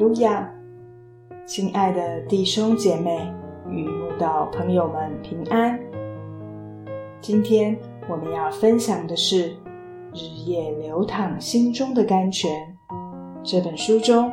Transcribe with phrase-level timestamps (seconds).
[0.00, 0.50] 路亚！
[1.44, 3.20] 亲爱的弟兄姐妹
[3.68, 5.78] 与慕道朋友们平安。
[7.20, 7.76] 今天
[8.08, 9.50] 我们要分享的是
[10.14, 12.50] 《日夜流淌心中的甘泉》
[13.44, 14.32] 这本书中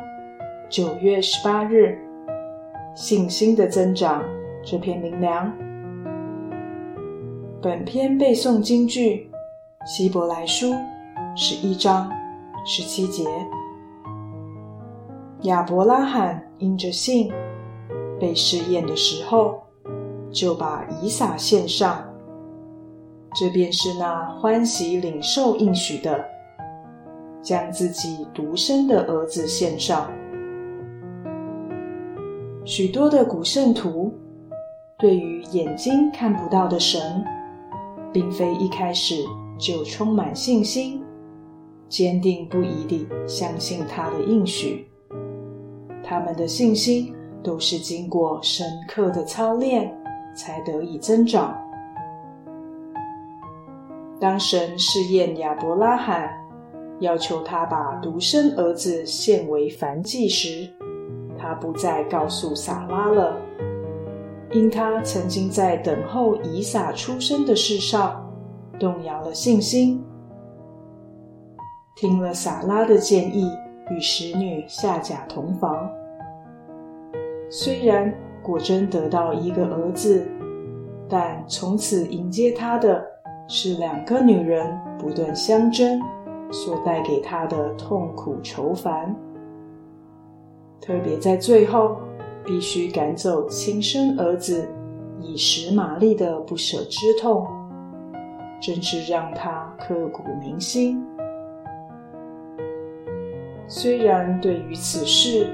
[0.70, 1.98] 九月十八日
[2.94, 4.24] 信心的增长
[4.64, 5.52] 这篇灵粮。
[7.60, 9.30] 本篇背诵京剧
[9.84, 10.74] 希伯来书
[11.36, 12.10] 十一章
[12.64, 13.24] 十七节。
[15.42, 17.32] 亚伯拉罕因着信
[18.18, 19.62] 被试验的时候，
[20.32, 22.04] 就把以撒献上。
[23.34, 26.24] 这便是那欢喜领受应许的，
[27.40, 30.10] 将自己独生的儿子献上。
[32.64, 34.12] 许多的古圣徒
[34.98, 37.24] 对于眼睛看不到的神，
[38.12, 39.14] 并非一开始
[39.56, 41.00] 就充满信心，
[41.88, 44.88] 坚定不移地相信他的应许。
[46.08, 49.94] 他们的信心都是经过深刻的操练
[50.34, 51.54] 才得以增长。
[54.18, 56.30] 当神试验亚伯拉罕，
[57.00, 60.66] 要求他把独生儿子献为燔祭时，
[61.38, 63.36] 他不再告诉撒拉了，
[64.52, 68.26] 因他曾经在等候以撒出生的事上
[68.80, 70.02] 动摇了信心。
[71.94, 73.50] 听了撒拉的建议，
[73.90, 75.77] 与使女下甲同房。
[77.50, 80.26] 虽然果真得到一个儿子，
[81.08, 83.02] 但从此迎接他的
[83.48, 86.00] 是两个女人不断相争
[86.50, 89.14] 所带给他的痛苦愁烦。
[90.80, 91.96] 特别在最后，
[92.44, 94.68] 必须赶走亲生儿子
[95.20, 97.46] 以实玛利的不舍之痛，
[98.60, 101.02] 真是让他刻骨铭心。
[103.66, 105.46] 虽然对于此事，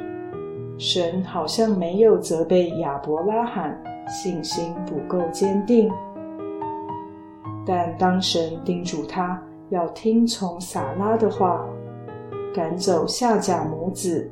[0.77, 5.91] 神好像没有责备亚伯拉罕信心不够坚定，
[7.65, 9.41] 但当神叮嘱他
[9.71, 11.65] 要听从撒拉的话，
[12.53, 14.29] 赶走夏甲母子，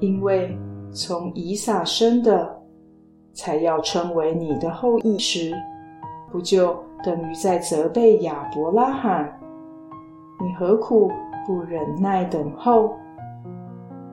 [0.00, 0.58] 因为
[0.92, 2.60] 从以撒生的
[3.32, 5.54] 才要称为你的后裔时，
[6.30, 9.40] 不就等于在责备亚伯拉罕？
[10.40, 11.10] 你何苦
[11.46, 12.92] 不忍耐等候？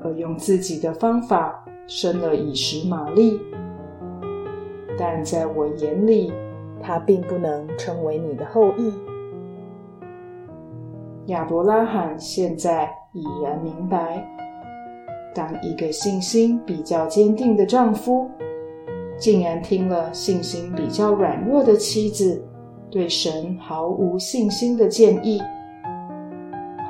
[0.04, 3.40] 而用自己的方法生了以实玛利，
[4.98, 6.32] 但在我眼里，
[6.82, 8.94] 他并不能成为你的后裔。
[11.28, 14.26] 亚伯拉罕现在已然明白，
[15.34, 18.30] 当一个信心比较坚定的丈夫，
[19.18, 22.44] 竟然听了信心比较软弱的妻子
[22.90, 25.40] 对神毫无信心的建议。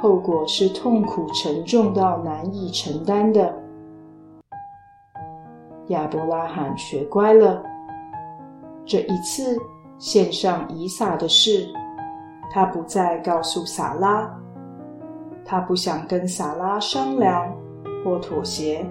[0.01, 3.53] 后果是痛苦沉重到难以承担的。
[5.89, 7.61] 亚伯拉罕学乖了，
[8.83, 9.55] 这一次
[9.99, 11.67] 献上以撒的事，
[12.51, 14.27] 他不再告诉撒拉，
[15.45, 17.55] 他不想跟撒拉商量
[18.03, 18.83] 或妥协，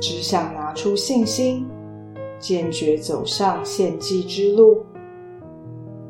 [0.00, 1.68] 只想拿出信心，
[2.38, 4.82] 坚决走上献祭之路，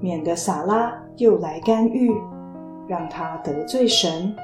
[0.00, 2.14] 免得撒拉又来干预。
[2.86, 4.34] 让他得罪神，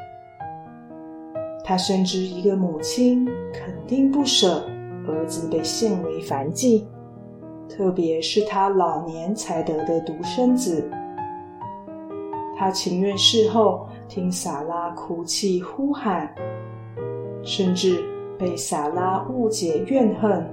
[1.64, 4.64] 他深知一个母亲肯定不舍
[5.06, 6.86] 儿子被献为凡祭，
[7.68, 10.90] 特别是他老年才得的独生子。
[12.56, 16.32] 他情愿事后听撒拉哭泣呼喊，
[17.42, 18.02] 甚至
[18.38, 20.44] 被撒拉误解怨恨，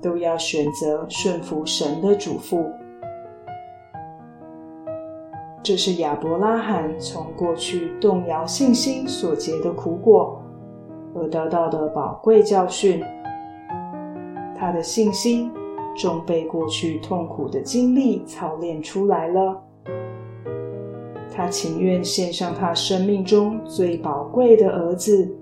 [0.00, 2.64] 都要选择顺服神的嘱咐。
[5.70, 10.42] 这是亚伯拉罕从过去动摇信心所结的苦果，
[11.14, 13.00] 而得到的宝贵教训。
[14.58, 15.48] 他的信心
[15.96, 19.62] 终被过去痛苦的经历操练出来了。
[21.32, 25.32] 他情愿献上他生命中最宝贵的儿子，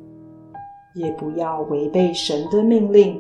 [0.94, 3.19] 也不要违背神的命令。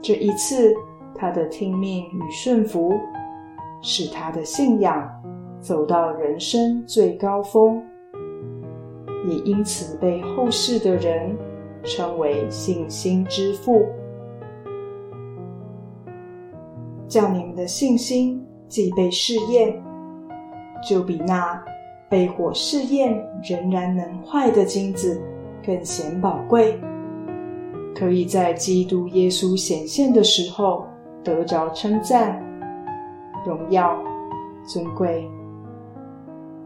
[0.00, 0.74] 这一次，
[1.14, 2.94] 他的听命与顺服，
[3.82, 5.06] 是他的信仰。
[5.60, 7.82] 走到人生最高峰，
[9.28, 11.36] 也因此被后世的人
[11.82, 13.86] 称为信心之父。
[17.08, 19.82] 叫你们的信心既被试验，
[20.86, 21.62] 就比那
[22.08, 25.20] 被火试验仍然能坏的金子
[25.66, 26.78] 更显宝贵，
[27.94, 30.86] 可以在基督耶稣显现的时候
[31.24, 32.40] 得着称赞、
[33.46, 33.98] 荣耀、
[34.64, 35.28] 尊贵。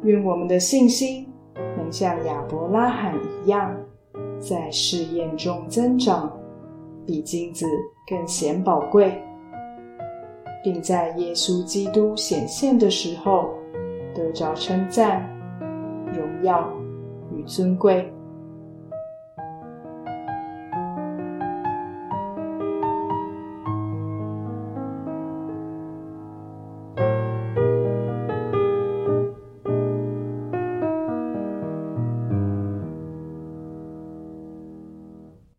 [0.03, 1.27] 愿我们的信心
[1.77, 3.15] 能像亚伯拉罕
[3.45, 3.75] 一样，
[4.39, 6.33] 在试验中增长，
[7.07, 7.67] 比金子
[8.09, 9.17] 更显宝贵，
[10.65, 13.51] 并在耶稣基督显现的时候
[14.15, 15.23] 得着称赞、
[16.13, 16.69] 荣耀
[17.33, 18.13] 与尊贵。